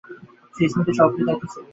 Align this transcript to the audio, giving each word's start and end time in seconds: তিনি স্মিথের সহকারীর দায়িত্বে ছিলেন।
তিনি 0.55 0.67
স্মিথের 0.71 0.95
সহকারীর 0.97 1.27
দায়িত্বে 1.27 1.47
ছিলেন। 1.51 1.65